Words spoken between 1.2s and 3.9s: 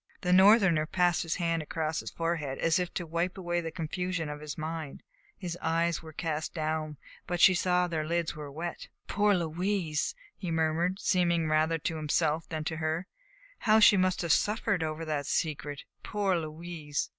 his hand across his forehead as if to wipe away the